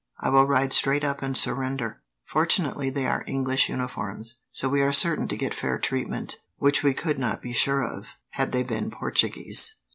I 0.19 0.29
will 0.29 0.47
ride 0.47 0.73
straight 0.73 1.03
up 1.03 1.21
and 1.21 1.37
surrender. 1.37 2.01
Fortunately 2.25 2.89
they 2.89 3.05
are 3.05 3.23
English 3.27 3.69
uniforms, 3.69 4.37
so 4.49 4.67
we 4.67 4.81
are 4.81 4.91
certain 4.91 5.27
to 5.27 5.37
get 5.37 5.53
fair 5.53 5.77
treatment, 5.77 6.37
which 6.57 6.81
we 6.81 6.95
could 6.95 7.19
not 7.19 7.39
be 7.39 7.53
sure 7.53 7.83
of, 7.83 8.07
had 8.31 8.51
they 8.51 8.63
been 8.63 8.89
Portuguese." 8.89 9.75